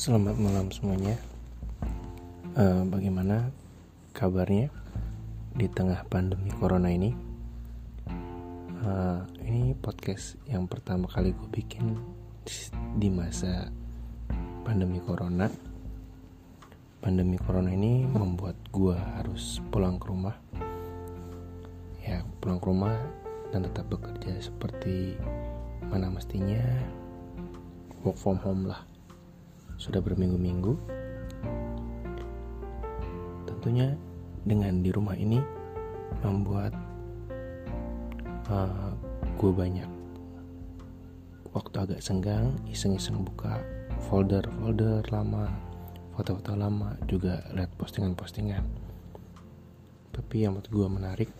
Selamat 0.00 0.32
malam 0.40 0.72
semuanya. 0.72 1.12
Uh, 2.56 2.88
bagaimana 2.88 3.52
kabarnya 4.16 4.72
di 5.52 5.68
tengah 5.68 6.08
pandemi 6.08 6.48
corona 6.56 6.88
ini? 6.88 7.12
Uh, 8.80 9.20
ini 9.44 9.76
podcast 9.76 10.40
yang 10.48 10.64
pertama 10.64 11.04
kali 11.04 11.36
gue 11.36 11.44
bikin 11.52 12.00
di 12.96 13.12
masa 13.12 13.68
pandemi 14.64 15.04
corona. 15.04 15.52
Pandemi 17.04 17.36
corona 17.36 17.68
ini 17.68 18.08
membuat 18.08 18.56
gue 18.72 18.96
harus 18.96 19.60
pulang 19.68 20.00
ke 20.00 20.08
rumah. 20.08 20.40
Ya, 22.00 22.24
pulang 22.40 22.56
ke 22.56 22.72
rumah 22.72 22.96
dan 23.52 23.68
tetap 23.68 23.92
bekerja 23.92 24.48
seperti 24.48 25.20
mana 25.92 26.08
mestinya 26.08 26.64
work 28.00 28.16
from 28.16 28.40
home 28.40 28.64
lah 28.64 28.80
sudah 29.80 30.04
berminggu-minggu. 30.04 30.76
Tentunya 33.48 33.96
dengan 34.44 34.84
di 34.84 34.92
rumah 34.92 35.16
ini 35.16 35.40
membuat 36.20 36.76
uh, 38.52 38.68
eh, 38.68 38.92
gue 39.40 39.52
banyak 39.56 39.88
waktu 41.56 41.76
agak 41.80 42.00
senggang, 42.04 42.54
iseng-iseng 42.68 43.24
buka 43.24 43.58
folder-folder 44.06 45.02
lama, 45.10 45.48
foto-foto 46.14 46.54
lama, 46.54 46.94
juga 47.08 47.42
lihat 47.56 47.72
postingan-postingan. 47.80 48.62
Tapi 50.14 50.36
yang 50.44 50.54
menurut 50.54 50.70
gue 50.70 50.88
menarik, 50.92 51.30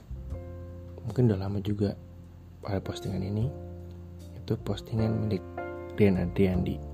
mungkin 1.06 1.30
udah 1.30 1.38
lama 1.38 1.62
juga 1.62 1.94
pada 2.64 2.82
postingan 2.82 3.22
ini, 3.22 3.46
itu 4.34 4.52
postingan 4.66 5.28
milik 5.28 5.44
Rian 5.94 6.18
Adriandi 6.18 6.89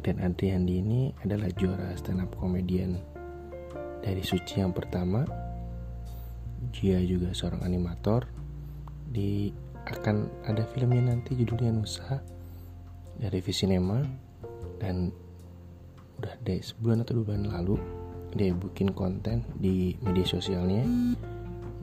dan 0.00 0.18
Adriandi 0.24 0.80
ini 0.80 1.00
adalah 1.22 1.52
juara 1.54 1.92
stand 1.96 2.24
up 2.24 2.32
comedian 2.40 2.96
dari 4.00 4.24
Suci 4.24 4.60
yang 4.60 4.72
pertama. 4.72 5.24
Dia 6.72 7.00
juga 7.04 7.32
seorang 7.32 7.64
animator. 7.64 8.24
Di 9.10 9.52
akan 9.88 10.46
ada 10.46 10.64
filmnya 10.70 11.12
nanti 11.12 11.34
judulnya 11.36 11.72
Nusa 11.72 12.20
dari 13.16 13.40
Visinema 13.40 14.00
dan 14.80 15.12
udah 16.20 16.36
deh 16.44 16.60
sebulan 16.60 17.04
atau 17.04 17.20
dua 17.20 17.32
bulan 17.32 17.48
lalu 17.48 17.76
dia 18.36 18.52
bikin 18.52 18.92
konten 18.92 19.42
di 19.56 19.96
media 20.04 20.22
sosialnya 20.28 20.84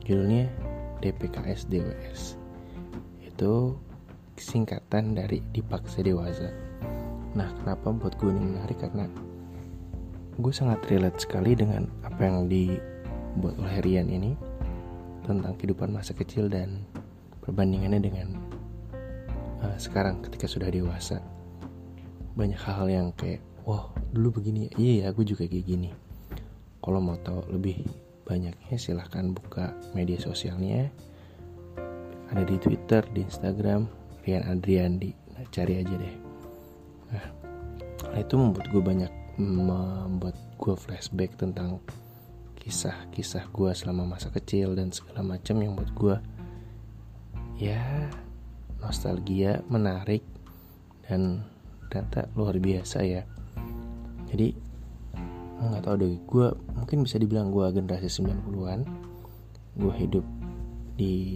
judulnya 0.06 0.46
DPKS 1.02 1.66
DWS 1.68 2.38
itu 3.26 3.74
singkatan 4.38 5.18
dari 5.18 5.42
dipaksa 5.50 6.00
dewasa 6.06 6.67
Nah, 7.38 7.54
kenapa 7.62 7.94
buat 7.94 8.18
gue 8.18 8.34
ini 8.34 8.58
menarik 8.58 8.82
karena 8.82 9.06
gue 10.42 10.50
sangat 10.50 10.82
relate 10.90 11.22
sekali 11.22 11.54
dengan 11.54 11.86
apa 12.02 12.26
yang 12.26 12.50
dibuat 12.50 13.54
oleh 13.62 13.78
Rian 13.78 14.10
ini 14.10 14.34
tentang 15.22 15.54
kehidupan 15.54 15.94
masa 15.94 16.18
kecil 16.18 16.50
dan 16.50 16.82
perbandingannya 17.46 18.02
dengan 18.02 18.28
uh, 19.62 19.78
sekarang 19.78 20.18
ketika 20.26 20.50
sudah 20.50 20.66
dewasa. 20.66 21.22
Banyak 22.34 22.58
hal-hal 22.58 22.88
yang 22.90 23.08
kayak, 23.14 23.38
wah 23.62 23.86
dulu 24.10 24.42
begini, 24.42 24.74
iya 24.74 25.06
ya 25.06 25.08
gue 25.14 25.22
juga 25.22 25.46
kayak 25.46 25.62
gini. 25.62 25.94
Kalau 26.82 26.98
mau 26.98 27.22
tahu 27.22 27.54
lebih 27.54 27.86
banyaknya 28.26 28.74
silahkan 28.74 29.30
buka 29.30 29.78
media 29.94 30.18
sosialnya. 30.18 30.90
Ada 32.34 32.42
di 32.42 32.58
Twitter, 32.58 33.06
di 33.14 33.22
Instagram, 33.22 33.86
Rian 34.26 34.42
Adriandi. 34.42 35.14
Nah, 35.38 35.46
cari 35.54 35.78
aja 35.78 35.94
deh 35.94 36.27
nah 37.12 38.18
itu 38.18 38.34
membuat 38.38 38.66
gue 38.70 38.82
banyak 38.82 39.12
membuat 39.38 40.34
gue 40.58 40.74
flashback 40.74 41.38
tentang 41.38 41.78
kisah-kisah 42.58 43.48
gue 43.54 43.70
selama 43.72 44.18
masa 44.18 44.28
kecil 44.34 44.74
dan 44.74 44.90
segala 44.90 45.22
macam 45.22 45.56
yang 45.62 45.72
buat 45.78 45.90
gue 45.94 46.16
ya 47.58 48.10
nostalgia 48.82 49.62
menarik 49.66 50.22
dan 51.08 51.42
ternyata 51.88 52.28
luar 52.36 52.54
biasa 52.60 53.00
ya. 53.02 53.24
Jadi 54.28 54.52
nggak 55.58 55.82
tahu 55.82 55.94
deh 55.98 56.14
gue 56.22 56.46
mungkin 56.78 57.02
bisa 57.02 57.18
dibilang 57.18 57.50
gue 57.50 57.66
generasi 57.74 58.22
90-an 58.22 58.86
gue 59.74 59.94
hidup 59.98 60.22
di 60.94 61.34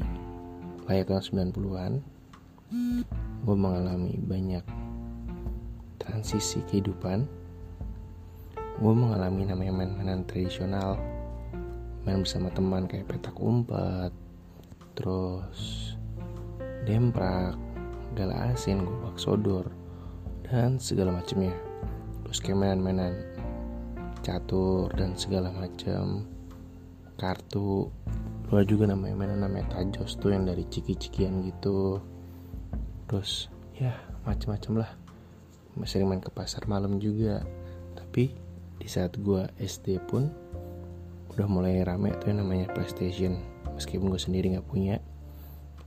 layak 0.87 1.11
tahun 1.11 1.51
90-an 1.51 1.93
gue 3.43 3.57
mengalami 3.59 4.15
banyak 4.23 4.63
transisi 6.03 6.59
kehidupan 6.67 7.43
gue 8.83 8.95
mengalami 8.99 9.47
namanya 9.47 9.73
main-mainan 9.79 10.27
tradisional. 10.27 10.99
Main 12.03 12.27
bersama 12.27 12.51
teman 12.51 12.91
kayak 12.91 13.07
petak 13.07 13.39
umpet 13.39 14.11
terus 14.99 15.95
demprak 16.83 17.55
gala 18.19 18.53
asin 18.53 18.83
gobak 18.83 19.17
sodor 19.23 19.71
dan 20.51 20.83
segala 20.83 21.15
macamnya. 21.15 21.55
Terus 22.27 22.43
kayak 22.43 22.59
mainan-mainan 22.59 23.15
catur 24.27 24.91
dan 24.99 25.15
segala 25.15 25.55
macam 25.55 26.27
kartu. 27.15 27.87
Luar 28.51 28.67
juga 28.67 28.91
namanya 28.91 29.15
mainan 29.15 29.47
namanya 29.47 29.79
tajos 29.79 30.19
tuh 30.19 30.35
yang 30.35 30.43
dari 30.43 30.67
ciki-cikian 30.67 31.47
gitu. 31.55 32.03
Terus 33.07 33.47
ya 33.79 33.95
macam-macam 34.27 34.83
lah 34.83 34.91
sering 35.89 36.09
main 36.09 36.23
ke 36.23 36.29
pasar 36.29 36.65
malam 36.69 37.01
juga. 37.01 37.45
Tapi 37.97 38.33
di 38.77 38.89
saat 38.89 39.17
gue 39.17 39.49
SD 39.61 40.03
pun 40.09 40.29
udah 41.33 41.49
mulai 41.49 41.81
rame 41.83 42.13
tuh 42.21 42.33
yang 42.33 42.45
namanya 42.45 42.69
PlayStation. 42.73 43.41
Meskipun 43.73 44.13
gue 44.13 44.21
sendiri 44.21 44.53
nggak 44.53 44.69
punya 44.69 45.01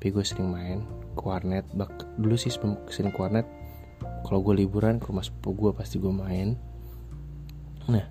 tapi 0.06 0.12
gue 0.22 0.28
sering 0.28 0.51
main 0.51 0.84
ke 1.18 1.23
bak 1.73 1.90
dulu 2.22 2.38
sih 2.38 2.53
sering 2.94 3.09
ke 3.09 3.47
kalau 4.22 4.40
gue 4.46 4.53
liburan 4.62 5.01
ke 5.01 5.09
rumah 5.09 5.25
sepupu 5.25 5.56
gue 5.57 5.72
pasti 5.73 5.97
gue 5.97 6.13
main. 6.13 6.53
Nah 7.90 8.06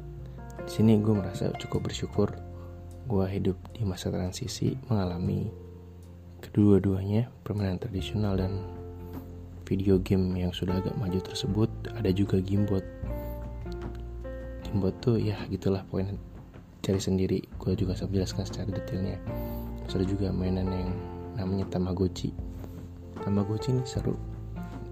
di 0.58 0.70
sini 0.74 0.98
gue 0.98 1.14
merasa 1.14 1.54
cukup 1.54 1.86
bersyukur 1.86 2.34
gue 3.04 3.26
hidup 3.30 3.54
di 3.76 3.86
masa 3.86 4.10
transisi 4.10 4.74
mengalami 4.90 5.52
kedua-duanya 6.42 7.30
permainan 7.46 7.78
tradisional 7.78 8.42
dan 8.42 8.64
video 9.64 10.00
game 10.00 10.36
yang 10.36 10.52
sudah 10.52 10.80
agak 10.80 10.96
maju 10.96 11.18
tersebut 11.24 11.68
ada 11.96 12.12
juga 12.12 12.40
gamebot 12.40 12.84
gamebot 14.64 14.94
tuh 15.00 15.16
ya 15.20 15.38
gitulah 15.48 15.86
poin 15.88 16.18
cari 16.84 17.00
sendiri. 17.00 17.40
Gue 17.56 17.72
juga 17.72 17.96
saya 17.96 18.12
jelaskan 18.12 18.44
secara 18.44 18.68
detailnya. 18.68 19.16
Terus 19.88 19.94
ada 19.96 20.06
juga 20.06 20.28
mainan 20.28 20.68
yang 20.68 20.92
namanya 21.40 21.64
tamagotchi. 21.72 22.36
Tamagotchi 23.24 23.72
ini 23.72 23.82
seru. 23.88 24.12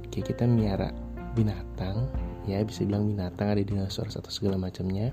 Kayak 0.08 0.32
kita 0.32 0.48
miara 0.48 0.88
binatang 1.36 2.08
ya 2.48 2.64
bisa 2.64 2.88
bilang 2.88 3.12
binatang 3.12 3.52
ada 3.52 3.60
dinosaurus 3.60 4.16
atau 4.16 4.32
segala 4.32 4.56
macamnya. 4.56 5.12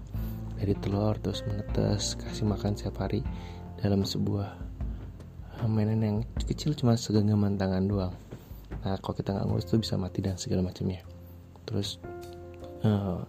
Dari 0.56 0.76
telur 0.80 1.16
terus 1.20 1.44
menetes 1.48 2.16
kasih 2.20 2.48
makan 2.48 2.76
setiap 2.76 3.00
hari 3.04 3.24
dalam 3.80 4.04
sebuah 4.04 4.60
mainan 5.68 6.00
yang 6.04 6.18
kecil 6.40 6.72
cuma 6.72 6.96
segenggaman 6.96 7.60
tangan 7.60 7.88
doang 7.88 8.16
nah 8.80 8.96
kalau 9.00 9.16
kita 9.16 9.36
nggak 9.36 9.46
ngurus 9.48 9.68
tuh 9.68 9.80
bisa 9.82 10.00
mati 10.00 10.24
dan 10.24 10.40
segala 10.40 10.64
macamnya. 10.64 11.04
Terus 11.68 12.00
uh, 12.84 13.22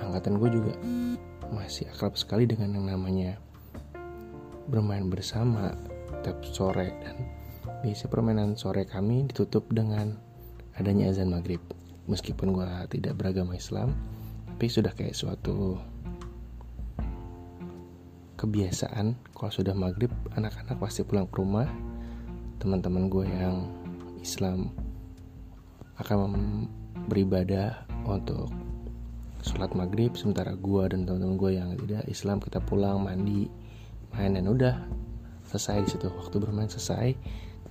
angkatan 0.00 0.40
gue 0.40 0.50
juga 0.50 0.72
masih 1.52 1.88
akrab 1.88 2.16
sekali 2.16 2.44
dengan 2.44 2.76
yang 2.76 2.86
namanya 2.88 3.40
bermain 4.68 5.08
bersama 5.08 5.72
tiap 6.24 6.40
sore. 6.44 6.92
Dan 7.04 7.16
biasa 7.84 8.10
permainan 8.10 8.56
sore 8.56 8.84
kami 8.84 9.28
ditutup 9.28 9.68
dengan 9.72 10.16
adanya 10.76 11.12
azan 11.12 11.32
maghrib. 11.32 11.60
Meskipun 12.08 12.56
gue 12.56 12.64
tidak 12.88 13.20
beragama 13.20 13.56
Islam 13.56 13.92
tapi 14.58 14.66
sudah 14.66 14.90
kayak 14.90 15.14
suatu 15.14 15.78
kebiasaan. 18.34 19.14
Kalau 19.34 19.52
sudah 19.54 19.70
maghrib 19.70 20.10
anak-anak 20.34 20.82
pasti 20.82 21.06
pulang 21.06 21.30
ke 21.30 21.38
rumah. 21.38 21.70
Teman-teman 22.58 23.06
gue 23.06 23.22
yang 23.22 23.70
Islam 24.28 24.68
akan 25.96 26.18
beribadah 27.08 27.88
untuk 28.04 28.52
sholat 29.40 29.72
maghrib 29.72 30.12
sementara 30.12 30.52
gue 30.52 30.84
dan 30.92 31.08
teman-teman 31.08 31.36
gue 31.40 31.50
yang 31.56 31.68
tidak 31.80 32.04
Islam 32.04 32.36
kita 32.44 32.60
pulang 32.60 33.00
mandi 33.00 33.48
main 34.12 34.36
dan 34.36 34.44
udah 34.44 34.84
selesai 35.48 35.88
di 35.88 35.88
situ. 35.96 36.12
Waktu 36.12 36.36
bermain 36.44 36.68
selesai 36.68 37.16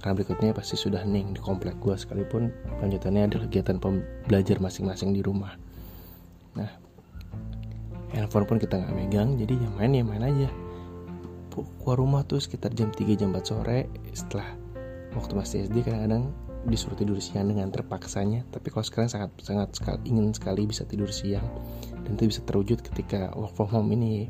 karena 0.01 0.13
berikutnya 0.17 0.51
pasti 0.57 0.73
sudah 0.77 1.05
hening 1.05 1.37
di 1.37 1.41
komplek 1.41 1.77
gue 1.77 1.93
sekalipun 1.93 2.49
lanjutannya 2.81 3.29
ada 3.29 3.37
kegiatan 3.45 3.77
belajar 4.25 4.57
masing-masing 4.57 5.13
di 5.13 5.21
rumah. 5.21 5.53
Nah 6.57 6.69
handphone 8.17 8.49
pun 8.49 8.57
kita 8.57 8.81
nggak 8.81 8.93
megang 8.97 9.37
jadi 9.37 9.53
ya 9.53 9.69
main 9.77 9.93
ya 9.93 10.01
main 10.01 10.25
aja. 10.25 10.49
Keluar 11.53 11.97
rumah 11.97 12.21
tuh 12.25 12.41
sekitar 12.41 12.73
jam 12.73 12.93
3 12.93 13.17
jam 13.17 13.33
4 13.33 13.45
sore 13.45 13.89
setelah 14.13 14.53
waktu 15.17 15.33
masih 15.33 15.57
SD 15.65 15.81
kadang-kadang 15.85 16.29
disuruh 16.67 16.99
tidur 16.99 17.15
siang 17.23 17.47
dengan 17.47 17.71
terpaksanya 17.71 18.43
tapi 18.51 18.67
kalau 18.69 18.83
sekarang 18.83 19.07
sangat 19.07 19.31
sangat 19.39 19.71
sekali, 19.71 19.99
ingin 20.03 20.35
sekali 20.35 20.67
bisa 20.67 20.83
tidur 20.83 21.07
siang. 21.09 21.47
Dan 22.03 22.19
itu 22.19 22.27
bisa 22.27 22.41
terwujud 22.43 22.83
ketika 22.83 23.31
work 23.35 23.55
from 23.55 23.71
home 23.71 23.89
ini. 23.95 24.27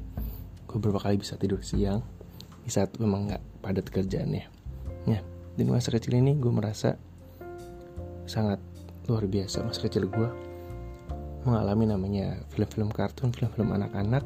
Gue 0.69 0.77
beberapa 0.77 1.09
kali 1.09 1.17
bisa 1.17 1.33
tidur 1.35 1.65
siang 1.65 2.05
di 2.61 2.69
saat 2.69 2.93
memang 3.01 3.33
nggak 3.33 3.43
padat 3.65 3.87
kerjaannya. 3.89 4.45
Ya 5.09 5.19
di 5.57 5.65
masa 5.65 5.89
kecil 5.89 6.21
ini 6.21 6.37
gue 6.37 6.53
merasa 6.53 6.95
sangat 8.29 8.61
luar 9.09 9.25
biasa. 9.25 9.65
Masa 9.65 9.81
kecil 9.81 10.05
gue 10.05 10.29
mengalami 11.47 11.87
namanya 11.87 12.43
film-film 12.51 12.91
kartun 12.91 13.31
film-film 13.31 13.71
anak-anak 13.71 14.21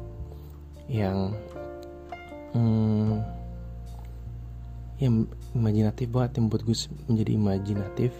yang 0.90 1.38
hmm, 2.52 3.41
yang 5.02 5.26
imajinatif 5.58 6.06
banget 6.14 6.38
yang 6.38 6.46
buat 6.46 6.62
gue 6.62 6.76
menjadi 7.10 7.30
imajinatif. 7.34 8.14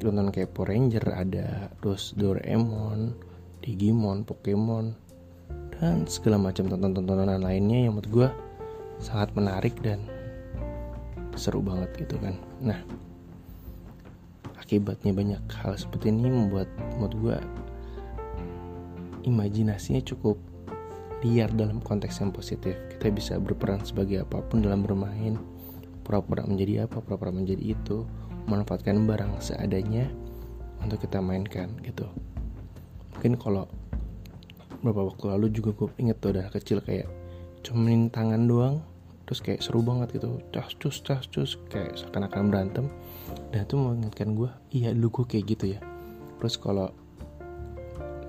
Tonton 0.00 0.32
kayak 0.32 0.56
Power 0.56 0.72
Ranger 0.72 1.04
ada 1.12 1.68
terus 1.80 2.16
Doraemon 2.16 3.16
Digimon 3.60 4.24
Pokemon 4.24 4.96
dan 5.76 6.08
segala 6.08 6.40
macam 6.40 6.68
tonton-tontonan 6.72 7.40
lainnya 7.40 7.88
yang 7.88 8.00
menurut 8.00 8.12
gue 8.12 8.28
sangat 9.00 9.32
menarik 9.36 9.76
dan 9.84 10.00
seru 11.36 11.60
banget 11.60 11.92
gitu 12.00 12.16
kan. 12.16 12.36
Nah 12.64 12.80
akibatnya 14.56 15.12
banyak 15.12 15.42
hal 15.52 15.76
seperti 15.76 16.08
ini 16.08 16.32
membuat 16.32 16.68
menurut 16.96 17.16
gue 17.20 17.38
imajinasinya 19.28 20.00
cukup 20.00 20.40
liar 21.24 21.48
dalam 21.52 21.80
konteks 21.80 22.20
yang 22.20 22.32
positif. 22.34 22.76
Kita 22.96 23.08
bisa 23.12 23.34
berperan 23.40 23.80
sebagai 23.84 24.24
apa 24.24 24.42
pun 24.44 24.60
dalam 24.60 24.84
bermain, 24.84 25.40
pura-pura 26.04 26.44
menjadi 26.44 26.88
apa, 26.88 27.00
pura-pura 27.00 27.32
menjadi 27.32 27.76
itu, 27.76 28.04
memanfaatkan 28.48 29.06
barang 29.08 29.40
seadanya 29.40 30.08
untuk 30.84 31.00
kita 31.00 31.22
mainkan 31.24 31.72
gitu. 31.80 32.04
Mungkin 33.16 33.40
kalau 33.40 33.64
beberapa 34.84 35.08
waktu 35.10 35.24
lalu 35.32 35.46
juga 35.50 35.70
gue 35.74 35.88
inget 35.98 36.20
tuh 36.20 36.36
udah 36.36 36.46
kecil 36.52 36.78
kayak 36.84 37.08
cuman 37.64 38.12
tangan 38.12 38.46
doang 38.46 38.76
terus 39.26 39.42
kayak 39.42 39.58
seru 39.58 39.82
banget 39.82 40.22
gitu 40.22 40.38
cas 40.54 40.70
cus 40.78 41.02
cas 41.02 41.26
cus 41.26 41.58
kayak 41.66 41.98
seakan-akan 41.98 42.46
berantem 42.46 42.86
dan 43.50 43.66
itu 43.66 43.74
mengingatkan 43.74 44.38
gue 44.38 44.50
iya 44.70 44.94
dulu 44.94 45.22
gue 45.22 45.34
kayak 45.34 45.44
gitu 45.50 45.74
ya 45.74 45.80
terus 46.38 46.54
kalau 46.54 46.94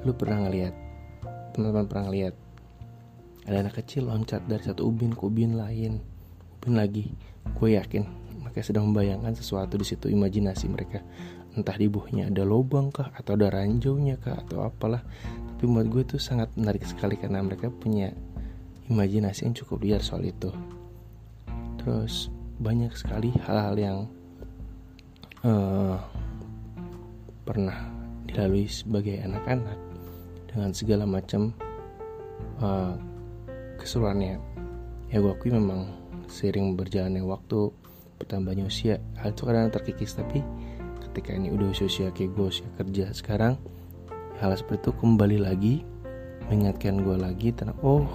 lu 0.01 0.11
pernah 0.17 0.49
ngeliat 0.49 0.73
teman-teman 1.53 1.85
pernah 1.85 2.03
ngeliat 2.09 2.33
ada 3.47 3.63
anak 3.63 3.79
kecil 3.79 4.11
loncat 4.11 4.43
dari 4.43 4.59
satu 4.59 4.91
ubin 4.91 5.15
ke 5.15 5.23
ubin 5.23 5.55
lain. 5.55 6.03
Ubin 6.59 6.75
lagi. 6.75 7.15
Gue 7.55 7.79
yakin 7.79 8.03
mereka 8.43 8.59
sedang 8.59 8.91
membayangkan 8.91 9.33
sesuatu 9.39 9.79
di 9.79 9.87
situ 9.87 10.11
imajinasi 10.11 10.67
mereka. 10.67 10.99
Entah 11.55 11.79
di 11.79 11.87
bawahnya 11.87 12.27
ada 12.27 12.43
lubang 12.43 12.91
kah 12.91 13.09
atau 13.15 13.39
ada 13.39 13.47
ranjaunya 13.47 14.19
kah 14.19 14.35
atau 14.35 14.67
apalah. 14.67 14.99
Tapi 15.57 15.63
buat 15.63 15.87
gue 15.87 16.03
itu 16.03 16.17
sangat 16.19 16.51
menarik 16.59 16.83
sekali 16.83 17.15
karena 17.15 17.39
mereka 17.39 17.71
punya 17.71 18.11
imajinasi 18.91 19.47
yang 19.47 19.55
cukup 19.55 19.79
liar 19.81 20.03
soal 20.03 20.27
itu. 20.27 20.51
Terus 21.79 22.27
banyak 22.59 22.91
sekali 22.99 23.31
hal-hal 23.47 23.75
yang 23.79 23.97
uh, 25.47 25.97
pernah 27.47 27.95
dilalui 28.27 28.67
sebagai 28.67 29.23
anak-anak 29.23 29.79
dengan 30.51 30.69
segala 30.75 31.07
macam 31.07 31.55
uh, 32.59 32.97
keseruannya 33.77 34.41
ya 35.13 35.17
gue 35.23 35.31
akui 35.31 35.53
memang 35.53 35.87
sering 36.27 36.75
berjalannya 36.75 37.23
waktu 37.23 37.71
bertambahnya 38.17 38.67
usia 38.67 38.99
hal 39.21 39.31
itu 39.31 39.47
kadang 39.47 39.71
terkikis 39.71 40.17
tapi 40.17 40.43
ketika 41.07 41.31
ini 41.31 41.53
udah 41.53 41.71
usia-usia 41.71 42.11
kayak 42.11 42.35
gue 42.35 42.45
usia 42.49 42.67
kerja 42.75 43.13
sekarang 43.13 43.55
hal 44.41 44.51
seperti 44.57 44.89
itu 44.89 44.91
kembali 44.97 45.37
lagi 45.39 45.75
mengingatkan 46.49 46.99
gue 47.05 47.15
lagi 47.15 47.49
tentang 47.55 47.77
oh 47.85 48.05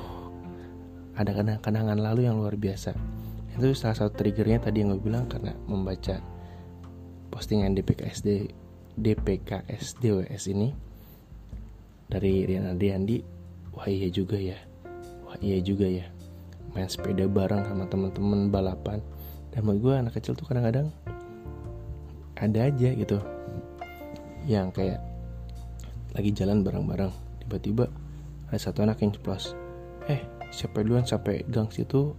ada 1.12 1.61
kenangan 1.61 2.00
lalu 2.00 2.25
yang 2.25 2.41
luar 2.41 2.56
biasa. 2.56 2.97
Itu 3.53 3.76
salah 3.76 3.97
satu 3.97 4.17
triggernya 4.17 4.65
tadi 4.65 4.81
yang 4.81 4.97
gue 4.97 5.03
bilang 5.05 5.29
karena 5.29 5.53
membaca 5.69 6.25
postingan 7.29 7.76
DPKSD 7.76 8.49
DPKSDWS 8.97 10.44
ini 10.53 10.73
dari 12.08 12.44
Rian 12.44 12.69
Adriandi 12.69 13.25
wah 13.73 13.88
iya 13.88 14.08
juga 14.12 14.37
ya 14.37 14.56
wah 15.32 15.40
iya 15.40 15.64
juga 15.64 15.88
ya. 15.88 16.05
Main 16.76 16.93
sepeda 16.93 17.25
bareng 17.25 17.64
sama 17.64 17.88
teman-teman 17.88 18.52
balapan. 18.52 19.00
Dan 19.49 19.64
menurut 19.64 19.81
gue 19.81 19.94
anak 19.96 20.12
kecil 20.20 20.37
tuh 20.37 20.44
kadang-kadang 20.44 20.93
ada 22.37 22.69
aja 22.69 22.88
gitu. 22.93 23.17
Yang 24.44 24.76
kayak 24.76 25.00
lagi 26.12 26.37
jalan 26.37 26.61
bareng-bareng 26.61 27.08
tiba-tiba 27.40 27.88
ada 28.52 28.61
satu 28.61 28.84
anak 28.84 29.00
yang 29.00 29.17
ceplos. 29.17 29.56
Eh 30.05 30.20
siapa 30.52 30.84
duluan? 30.84 31.08
Sampai 31.08 31.49
gang 31.49 31.73
situ? 31.73 32.12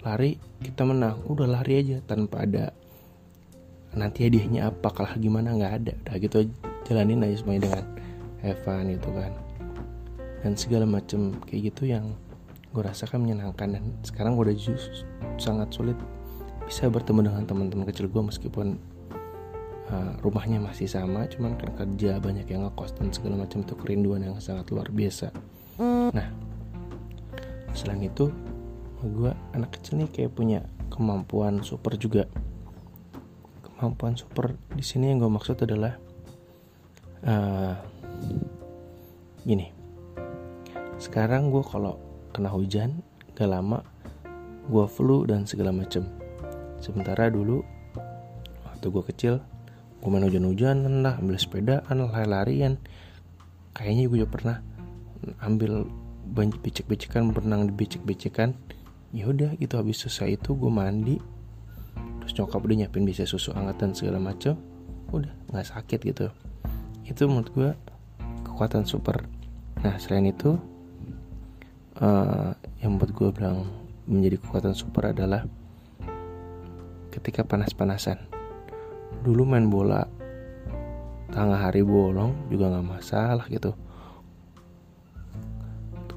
Lari 0.00 0.40
kita 0.64 0.88
menang. 0.88 1.20
Udah 1.28 1.44
lari 1.44 1.84
aja 1.84 2.00
tanpa 2.00 2.48
ada 2.48 2.72
nanti 3.92 4.24
hadiahnya 4.24 4.72
apa 4.72 4.88
kalah 4.96 5.12
gimana 5.20 5.52
nggak 5.52 5.72
ada. 5.84 5.92
Udah 6.08 6.16
gitu 6.16 6.48
jalanin 6.88 7.20
aja 7.20 7.36
semuanya 7.36 7.68
dengan 7.68 7.84
Evan 8.40 8.88
itu 8.88 9.10
kan. 9.12 9.32
Dan 10.40 10.56
segala 10.56 10.88
macam 10.88 11.36
kayak 11.44 11.68
gitu 11.68 11.84
yang 11.92 12.16
gue 12.70 12.82
rasakan 12.82 13.26
menyenangkan 13.26 13.78
dan 13.78 13.84
sekarang 14.06 14.38
gue 14.38 14.50
udah 14.50 14.58
just 14.58 15.02
sangat 15.42 15.74
sulit 15.74 15.98
bisa 16.70 16.86
bertemu 16.86 17.26
dengan 17.26 17.42
teman-teman 17.42 17.82
kecil 17.90 18.06
gue 18.06 18.22
meskipun 18.22 18.78
uh, 19.90 20.12
rumahnya 20.22 20.62
masih 20.62 20.86
sama 20.86 21.26
cuman 21.26 21.58
kan 21.58 21.74
kerja 21.74 22.22
banyak 22.22 22.46
yang 22.46 22.70
ngekos 22.70 22.94
dan 22.94 23.10
segala 23.10 23.42
macam 23.42 23.66
itu 23.66 23.74
kerinduan 23.74 24.22
yang 24.22 24.38
sangat 24.38 24.70
luar 24.70 24.86
biasa. 24.86 25.34
Nah 26.14 26.28
selain 27.74 28.06
itu 28.06 28.30
gue 29.02 29.32
anak 29.56 29.80
kecil 29.80 30.04
nih 30.04 30.10
kayak 30.14 30.32
punya 30.34 30.62
kemampuan 30.94 31.66
super 31.66 31.98
juga. 31.98 32.30
Kemampuan 33.66 34.14
super 34.14 34.54
di 34.70 34.84
sini 34.86 35.10
yang 35.10 35.18
gue 35.26 35.30
maksud 35.32 35.58
adalah 35.66 35.98
uh, 37.26 37.74
gini. 39.42 39.74
Sekarang 41.00 41.48
gue 41.48 41.64
kalau 41.64 42.09
kena 42.30 42.50
hujan 42.50 43.02
gak 43.34 43.50
lama 43.50 43.82
gue 44.70 44.86
flu 44.86 45.26
dan 45.26 45.44
segala 45.44 45.74
macem. 45.74 46.06
Sementara 46.78 47.28
dulu 47.28 47.60
waktu 48.64 48.86
gue 48.86 49.04
kecil 49.12 49.34
gue 50.00 50.08
main 50.08 50.24
hujan-hujanan 50.24 51.04
lah 51.04 51.18
ambil 51.20 51.36
sepedaan 51.36 51.96
lari-larian. 52.08 52.80
Kayaknya 53.76 54.02
gue 54.08 54.18
juga 54.24 54.30
pernah 54.32 54.56
ambil 55.44 55.84
banyak 56.30 56.62
becek-becekan 56.62 57.34
berenang 57.34 57.68
di 57.68 57.72
becek-becekan. 57.74 58.56
Ya 59.10 59.26
udah 59.26 59.58
gitu 59.58 59.74
habis 59.76 60.00
selesai 60.06 60.40
itu 60.40 60.54
gue 60.56 60.70
mandi. 60.70 61.18
Terus 62.22 62.32
nyokap 62.38 62.62
udah 62.62 62.76
nyiapin 62.86 63.04
bisa 63.04 63.26
susu 63.26 63.50
hangat 63.52 63.76
dan 63.82 63.92
segala 63.92 64.22
macem. 64.22 64.54
Udah 65.10 65.34
nggak 65.50 65.66
sakit 65.66 66.00
gitu. 66.06 66.26
Itu 67.04 67.26
menurut 67.26 67.50
gue 67.52 67.70
kekuatan 68.46 68.86
super. 68.86 69.26
Nah 69.82 69.98
selain 69.98 70.30
itu 70.30 70.56
uh, 72.00 72.56
yang 72.80 72.96
buat 72.96 73.12
gue 73.12 73.28
bilang 73.30 73.68
menjadi 74.08 74.40
kekuatan 74.40 74.74
super 74.74 75.12
adalah 75.12 75.44
ketika 77.12 77.44
panas-panasan. 77.44 78.18
Dulu 79.20 79.44
main 79.44 79.68
bola 79.68 80.02
tengah 81.30 81.60
hari 81.60 81.84
bolong 81.86 82.50
juga 82.50 82.72
nggak 82.72 82.88
masalah 82.88 83.46
gitu. 83.52 83.76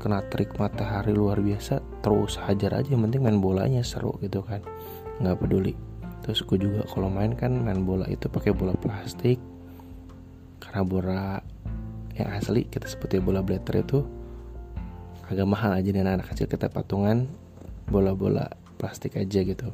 Kena 0.04 0.20
trik 0.28 0.60
matahari 0.60 1.16
luar 1.16 1.40
biasa 1.40 1.80
terus 2.04 2.36
hajar 2.36 2.84
aja 2.84 2.92
yang 2.92 3.08
penting 3.08 3.24
main 3.24 3.40
bolanya 3.40 3.80
seru 3.86 4.16
gitu 4.20 4.44
kan. 4.44 4.60
Nggak 5.24 5.40
peduli. 5.40 5.74
Terus 6.24 6.44
gue 6.44 6.60
juga 6.60 6.88
kalau 6.88 7.12
main 7.12 7.36
kan 7.36 7.52
main 7.52 7.84
bola 7.84 8.08
itu 8.08 8.28
pakai 8.32 8.56
bola 8.56 8.76
plastik 8.76 9.40
karena 10.64 10.82
bola 10.88 11.22
yang 12.16 12.30
asli 12.32 12.64
kita 12.68 12.88
seperti 12.88 13.20
bola 13.20 13.44
blatter 13.44 13.84
itu 13.84 14.23
agak 15.28 15.48
mahal 15.48 15.72
aja 15.72 15.90
dan 15.96 16.08
anak 16.08 16.32
kecil 16.36 16.52
kita 16.52 16.68
patungan 16.68 17.32
bola-bola 17.88 18.52
plastik 18.76 19.16
aja 19.16 19.40
gitu. 19.44 19.72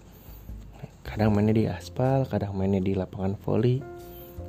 Kadang 1.02 1.34
mainnya 1.34 1.56
di 1.56 1.66
aspal 1.66 2.30
kadang 2.30 2.54
mainnya 2.54 2.78
di 2.78 2.94
lapangan 2.94 3.34
voli. 3.42 3.82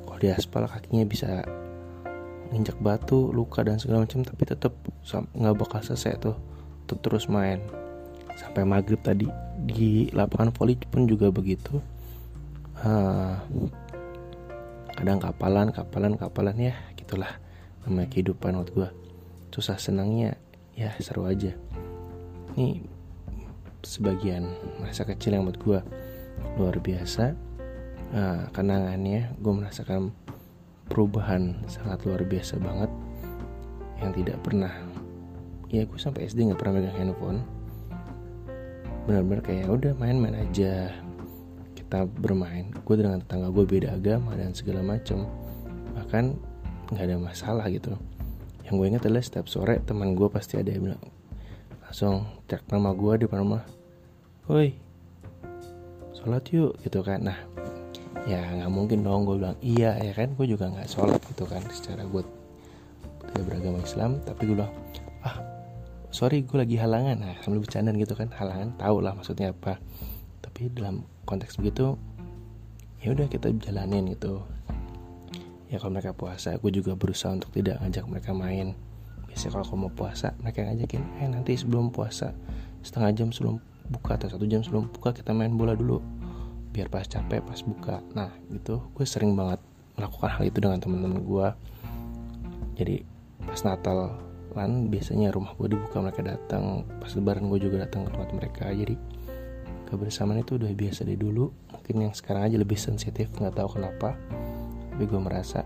Kalau 0.05 0.19
di 0.21 0.29
aspal 0.29 0.69
kakinya 0.69 1.05
bisa 1.07 1.41
nginjak 2.51 2.77
batu 2.83 3.31
luka 3.31 3.63
dan 3.63 3.79
segala 3.79 4.03
macam 4.03 4.21
tapi 4.27 4.43
tetap 4.43 4.75
nggak 5.07 5.55
bakal 5.55 5.79
selesai 5.81 6.19
tuh 6.21 6.37
tetap 6.85 7.01
terus 7.01 7.25
main. 7.25 7.57
Sampai 8.37 8.67
maghrib 8.67 9.01
tadi 9.01 9.25
di 9.65 10.11
lapangan 10.13 10.53
voli 10.53 10.77
pun 10.77 11.09
juga 11.09 11.33
begitu. 11.33 11.81
Uh, 12.81 13.37
kadang 14.93 15.21
kapalan 15.21 15.73
kapalan 15.73 16.13
kapalan 16.13 16.57
ya 16.61 16.75
gitulah. 16.93 17.41
Namanya 17.85 18.07
kehidupan 18.13 18.53
waktu 18.61 18.71
gue 18.77 18.89
susah 19.49 19.81
senangnya 19.81 20.37
ya 20.75 20.95
seru 20.99 21.27
aja. 21.27 21.51
Ini 22.55 22.83
sebagian 23.81 24.45
masa 24.77 25.07
kecil 25.07 25.35
yang 25.37 25.47
buat 25.47 25.59
gue 25.59 25.79
luar 26.57 26.77
biasa. 26.77 27.33
Nah, 28.11 28.51
kenangannya 28.51 29.33
gue 29.39 29.53
merasakan 29.55 30.11
perubahan 30.91 31.63
sangat 31.71 32.03
luar 32.03 32.27
biasa 32.27 32.59
banget 32.59 32.91
yang 34.03 34.11
tidak 34.11 34.37
pernah 34.43 34.73
ya 35.71 35.87
gue 35.87 35.95
sampai 35.95 36.27
SD 36.27 36.51
nggak 36.51 36.59
pernah 36.59 36.83
megang 36.83 36.97
handphone. 36.99 37.39
Benar-benar 39.07 39.41
kayak 39.41 39.71
udah 39.71 39.93
main-main 39.95 40.35
aja. 40.35 40.91
Kita 41.73 42.03
bermain. 42.05 42.75
Gue 42.83 42.99
dengan 42.99 43.23
tetangga 43.23 43.49
gue 43.49 43.63
beda 43.63 43.95
agama 43.95 44.35
dan 44.35 44.51
segala 44.51 44.83
macam 44.83 45.25
bahkan 45.95 46.35
nggak 46.91 47.07
ada 47.07 47.17
masalah 47.19 47.65
gitu 47.71 47.95
yang 48.71 48.79
gue 48.79 48.87
ingat 48.87 49.03
adalah 49.03 49.19
setiap 49.19 49.51
sore 49.51 49.83
teman 49.83 50.15
gue 50.15 50.31
pasti 50.31 50.55
ada 50.55 50.71
yang 50.71 50.87
bilang 50.87 51.03
langsung 51.83 52.23
cek 52.47 52.71
nama 52.71 52.95
gue 52.95 53.13
di 53.19 53.25
rumah 53.27 53.67
woi 54.47 54.71
sholat 56.15 56.47
yuk 56.55 56.79
gitu 56.79 57.03
kan. 57.03 57.19
Nah 57.19 57.35
ya 58.23 58.39
nggak 58.39 58.71
mungkin 58.71 59.03
dong 59.03 59.27
gue 59.27 59.43
bilang 59.43 59.59
iya 59.59 59.99
ya 59.99 60.15
kan. 60.15 60.31
Gue 60.39 60.47
juga 60.47 60.71
nggak 60.71 60.87
sholat 60.87 61.19
gitu 61.35 61.43
kan 61.43 61.59
secara 61.67 62.07
gue 62.07 62.23
tidak 63.27 63.43
beragama 63.43 63.83
Islam. 63.83 64.23
Tapi 64.23 64.41
gue 64.47 64.55
bilang 64.55 64.71
ah 65.27 65.35
sorry 66.15 66.47
gue 66.47 66.55
lagi 66.55 66.79
halangan. 66.79 67.19
Nah 67.19 67.35
sambil 67.43 67.59
bercanda 67.59 67.91
gitu 67.91 68.15
kan 68.15 68.31
halangan 68.39 68.71
tau 68.79 69.03
lah 69.03 69.11
maksudnya 69.11 69.51
apa. 69.51 69.83
Tapi 70.39 70.71
dalam 70.71 71.03
konteks 71.27 71.59
begitu 71.59 71.99
ya 73.03 73.11
udah 73.11 73.27
kita 73.27 73.51
jalanin 73.65 74.15
gitu 74.15 74.45
ya 75.71 75.79
kalau 75.79 75.95
mereka 75.95 76.11
puasa 76.11 76.59
gue 76.59 76.71
juga 76.75 76.99
berusaha 76.99 77.31
untuk 77.31 77.55
tidak 77.55 77.79
ngajak 77.79 78.03
mereka 78.11 78.35
main. 78.35 78.75
Biasanya 79.31 79.63
kalau 79.63 79.87
mau 79.87 79.91
puasa 79.95 80.35
mereka 80.43 80.67
ngajakin 80.67 81.01
eh 81.23 81.27
nanti 81.31 81.55
sebelum 81.55 81.95
puasa 81.95 82.35
setengah 82.83 83.15
jam 83.15 83.27
sebelum 83.31 83.63
buka 83.87 84.19
atau 84.19 84.27
satu 84.27 84.43
jam 84.43 84.59
sebelum 84.59 84.91
buka 84.91 85.15
kita 85.15 85.31
main 85.31 85.55
bola 85.55 85.71
dulu 85.71 86.03
biar 86.75 86.91
pas 86.91 87.07
capek 87.07 87.39
pas 87.39 87.59
buka. 87.63 88.03
Nah 88.11 88.27
gitu. 88.51 88.83
Gue 88.91 89.07
sering 89.07 89.31
banget 89.31 89.63
melakukan 89.95 90.29
hal 90.35 90.43
itu 90.43 90.59
dengan 90.59 90.79
teman-teman 90.83 91.19
gue 91.23 91.47
jadi 92.75 92.95
pas 93.47 93.61
Natal 93.63 94.19
lan 94.51 94.91
biasanya 94.91 95.31
rumah 95.31 95.55
gue 95.55 95.71
dibuka 95.71 96.03
mereka 96.03 96.19
datang 96.27 96.83
pas 96.99 97.15
Lebaran 97.15 97.47
gue 97.47 97.59
juga 97.63 97.87
datang 97.87 98.03
ke 98.03 98.11
tempat 98.11 98.29
mereka. 98.35 98.65
Jadi 98.75 98.99
kebersamaan 99.87 100.43
itu 100.43 100.59
udah 100.59 100.67
biasa 100.75 101.07
dari 101.07 101.15
dulu. 101.15 101.47
Mungkin 101.71 101.95
yang 102.03 102.11
sekarang 102.11 102.51
aja 102.51 102.59
lebih 102.59 102.75
sensitif 102.75 103.31
nggak 103.39 103.55
tahu 103.55 103.79
kenapa 103.79 104.19
tapi 105.01 105.17
gue 105.17 105.33
merasa 105.33 105.65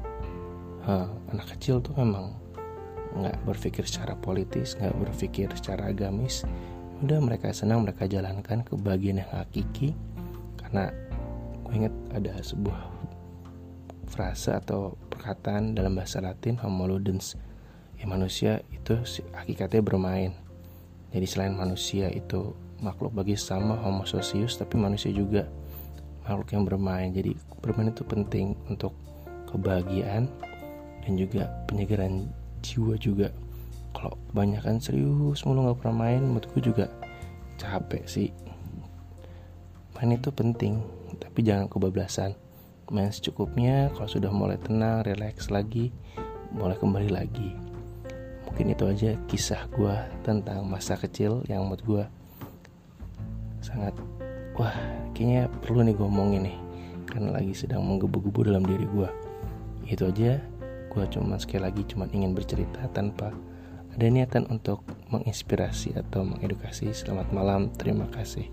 huh, 0.88 1.12
anak 1.36 1.60
kecil 1.60 1.84
tuh 1.84 1.92
memang 2.00 2.39
nggak 3.20 3.36
berpikir 3.44 3.84
secara 3.84 4.15
politis 4.15 4.80
nggak 4.80 4.96
berpikir 4.96 5.51
secara 5.60 5.92
agamis. 5.92 6.48
Udah 7.04 7.20
mereka 7.20 7.51
senang 7.51 7.84
mereka 7.84 8.08
jalankan 8.08 8.63
ke 8.63 8.80
bagian 8.80 9.20
yang 9.20 9.27
hakiki. 9.36 9.92
Karena 10.56 10.88
gue 11.68 11.74
inget 11.75 11.92
ada 12.15 12.32
sebuah 12.39 12.80
frase 14.08 14.56
atau 14.56 14.96
perkataan 15.12 15.75
dalam 15.75 16.00
bahasa 16.00 16.24
Latin 16.24 16.56
homo 16.63 16.88
ludens 16.88 17.36
ya 18.00 18.08
manusia 18.08 18.63
itu 18.72 18.96
hakikatnya 19.36 19.84
bermain. 19.84 20.32
Jadi 21.12 21.27
selain 21.27 21.60
manusia 21.60 22.08
itu 22.08 22.56
makhluk 22.80 23.12
bagi 23.12 23.36
sama 23.36 23.84
homo 23.84 24.08
socius 24.08 24.56
tapi 24.56 24.80
manusia 24.80 25.12
juga 25.12 25.44
makhluk 26.24 26.56
yang 26.56 26.63
bermain. 26.63 27.12
Jadi 27.12 27.36
bermain 27.60 27.92
itu 27.92 28.08
penting 28.08 28.56
untuk 28.72 28.96
kebahagiaan 29.56 30.28
dan 31.06 31.14
juga 31.16 31.48
penyegaran 31.72 32.28
jiwa 32.60 33.00
juga. 33.00 33.32
Kalau 33.96 34.20
kebanyakan 34.32 34.84
serius 34.84 35.48
mulu 35.48 35.70
nggak 35.70 35.80
pernah 35.80 35.96
main 35.96 36.22
menurutku 36.22 36.60
juga 36.60 36.92
capek 37.56 38.04
sih. 38.06 38.30
Main 39.96 40.20
itu 40.20 40.30
penting 40.36 40.84
tapi 41.18 41.46
jangan 41.46 41.72
kebablasan. 41.72 42.36
Main 42.92 43.10
secukupnya 43.10 43.90
kalau 43.96 44.10
sudah 44.12 44.30
mulai 44.30 44.60
tenang 44.60 45.08
relax 45.08 45.48
lagi 45.48 45.90
mulai 46.52 46.76
kembali 46.76 47.10
lagi. 47.10 47.56
Mungkin 48.46 48.72
itu 48.72 48.84
aja 48.88 49.12
kisah 49.28 49.68
gue 49.72 49.96
tentang 50.24 50.68
masa 50.68 51.00
kecil 51.00 51.44
yang 51.48 51.68
menurut 51.68 51.84
gue 51.84 52.04
sangat 53.66 53.98
wah 54.56 54.72
kayaknya 55.18 55.50
perlu 55.60 55.82
nih 55.82 55.98
gue 55.98 56.06
ngomongin 56.06 56.42
nih 56.46 56.58
karena 57.10 57.30
lagi 57.34 57.54
sedang 57.58 57.82
menggebu-gebu 57.82 58.46
dalam 58.46 58.62
diri 58.62 58.86
gue 58.86 59.10
itu 59.88 60.06
aja. 60.06 60.42
Gue 60.92 61.06
cuma 61.12 61.36
sekali 61.39 61.68
lagi 61.68 61.82
cuma 61.88 62.08
ingin 62.12 62.32
bercerita 62.32 62.88
tanpa 62.96 63.36
ada 63.96 64.06
niatan 64.08 64.48
untuk 64.51 64.84
menginspirasi 65.12 65.96
atau 65.96 66.24
mengedukasi. 66.27 66.92
Selamat 66.92 67.32
malam 67.32 67.72
terima 67.75 68.08
kasih 68.12 68.48